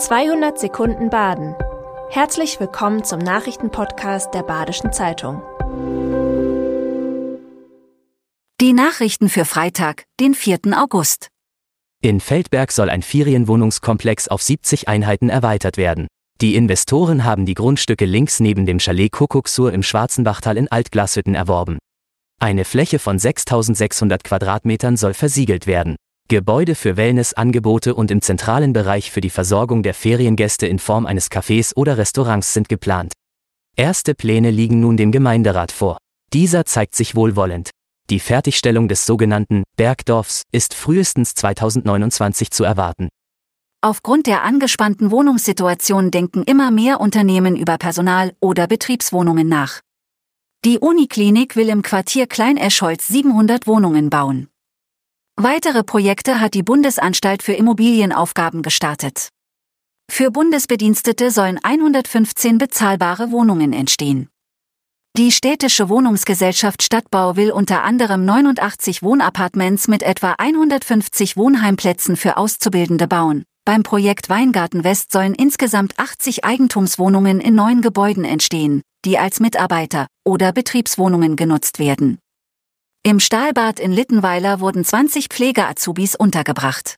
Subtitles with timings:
[0.00, 1.54] 200 Sekunden Baden.
[2.08, 5.42] Herzlich willkommen zum Nachrichtenpodcast der Badischen Zeitung.
[8.62, 10.60] Die Nachrichten für Freitag, den 4.
[10.74, 11.28] August.
[12.00, 16.06] In Feldberg soll ein Ferienwohnungskomplex auf 70 Einheiten erweitert werden.
[16.40, 21.78] Die Investoren haben die Grundstücke links neben dem Chalet Kuckucksur im Schwarzenbachtal in Altglashütten erworben.
[22.40, 25.96] Eine Fläche von 6600 Quadratmetern soll versiegelt werden.
[26.30, 31.28] Gebäude für Wellnessangebote und im zentralen Bereich für die Versorgung der Feriengäste in Form eines
[31.28, 33.12] Cafés oder Restaurants sind geplant.
[33.76, 35.98] Erste Pläne liegen nun dem Gemeinderat vor.
[36.32, 37.70] Dieser zeigt sich wohlwollend.
[38.10, 43.08] Die Fertigstellung des sogenannten Bergdorfs ist frühestens 2029 zu erwarten.
[43.80, 49.80] Aufgrund der angespannten Wohnungssituation denken immer mehr Unternehmen über Personal- oder Betriebswohnungen nach.
[50.64, 54.49] Die Uniklinik will im Quartier Klein-Eschholz 700 Wohnungen bauen.
[55.36, 59.30] Weitere Projekte hat die Bundesanstalt für Immobilienaufgaben gestartet.
[60.10, 64.28] Für Bundesbedienstete sollen 115 bezahlbare Wohnungen entstehen.
[65.16, 73.08] Die städtische Wohnungsgesellschaft Stadtbau will unter anderem 89 Wohnappartements mit etwa 150 Wohnheimplätzen für Auszubildende
[73.08, 73.44] bauen.
[73.64, 80.06] Beim Projekt Weingarten West sollen insgesamt 80 Eigentumswohnungen in neun Gebäuden entstehen, die als Mitarbeiter-
[80.24, 82.18] oder Betriebswohnungen genutzt werden.
[83.02, 86.96] Im Stahlbad in Littenweiler wurden 20 Pflegeazubis untergebracht.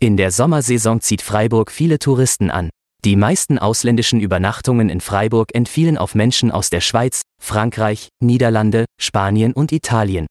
[0.00, 2.70] In der Sommersaison zieht Freiburg viele Touristen an.
[3.04, 9.52] Die meisten ausländischen Übernachtungen in Freiburg entfielen auf Menschen aus der Schweiz, Frankreich, Niederlande, Spanien
[9.52, 10.26] und Italien.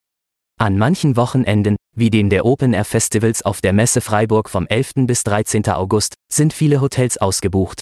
[0.59, 5.05] An manchen Wochenenden, wie dem der Open Air Festivals auf der Messe Freiburg vom 11.
[5.05, 5.69] bis 13.
[5.69, 7.81] August, sind viele Hotels ausgebucht.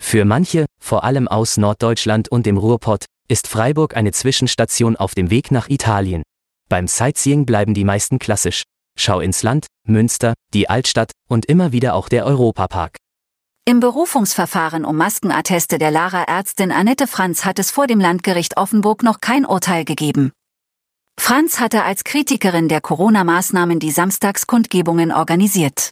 [0.00, 5.30] Für manche, vor allem aus Norddeutschland und dem Ruhrpott, ist Freiburg eine Zwischenstation auf dem
[5.30, 6.22] Weg nach Italien.
[6.68, 8.62] Beim Sightseeing bleiben die meisten klassisch.
[8.98, 12.96] Schau ins Land, Münster, die Altstadt und immer wieder auch der Europapark.
[13.66, 19.20] Im Berufungsverfahren um Maskenatteste der Lara-Ärztin Annette Franz hat es vor dem Landgericht Offenburg noch
[19.20, 20.32] kein Urteil gegeben.
[21.18, 25.90] Franz hatte als Kritikerin der Corona-Maßnahmen die Samstagskundgebungen organisiert.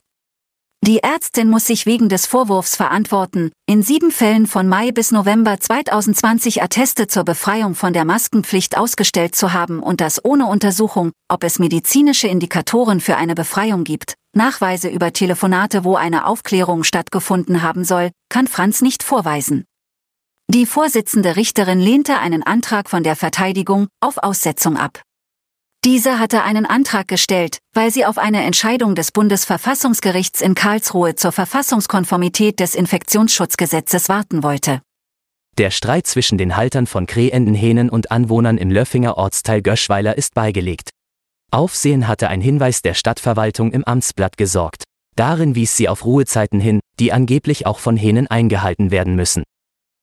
[0.85, 5.61] Die Ärztin muss sich wegen des Vorwurfs verantworten, in sieben Fällen von Mai bis November
[5.61, 11.45] 2020 Atteste zur Befreiung von der Maskenpflicht ausgestellt zu haben und das ohne Untersuchung, ob
[11.45, 14.15] es medizinische Indikatoren für eine Befreiung gibt.
[14.35, 19.65] Nachweise über Telefonate, wo eine Aufklärung stattgefunden haben soll, kann Franz nicht vorweisen.
[20.49, 25.01] Die Vorsitzende Richterin lehnte einen Antrag von der Verteidigung auf Aussetzung ab.
[25.85, 31.33] Diese hatte einen Antrag gestellt, weil sie auf eine Entscheidung des Bundesverfassungsgerichts in Karlsruhe zur
[31.33, 34.81] Verfassungskonformität des Infektionsschutzgesetzes warten wollte.
[35.59, 40.91] Der Streit zwischen den Haltern von Krähendenhähnen und Anwohnern im Löffinger Ortsteil Göschweiler ist beigelegt.
[41.51, 44.85] Aufsehen hatte ein Hinweis der Stadtverwaltung im Amtsblatt gesorgt.
[45.17, 49.43] Darin wies sie auf Ruhezeiten hin, die angeblich auch von Hähnen eingehalten werden müssen.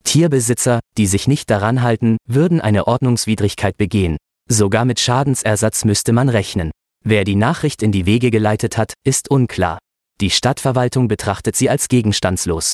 [0.03, 4.17] Tierbesitzer, die sich nicht daran halten, würden eine Ordnungswidrigkeit begehen.
[4.51, 6.71] Sogar mit Schadensersatz müsste man rechnen.
[7.05, 9.77] Wer die Nachricht in die Wege geleitet hat, ist unklar.
[10.21, 12.73] Die Stadtverwaltung betrachtet sie als gegenstandslos.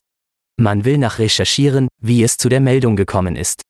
[0.58, 3.62] Man will nach recherchieren, wie es zu der Meldung gekommen ist.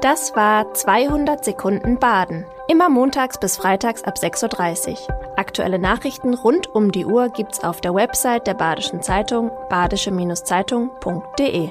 [0.00, 2.44] Das war 200 Sekunden Baden.
[2.68, 4.98] Immer montags bis freitags ab 6.30 Uhr.
[5.38, 11.70] Aktuelle Nachrichten rund um die Uhr gibt's auf der Website der Badischen Zeitung badische-zeitung.de.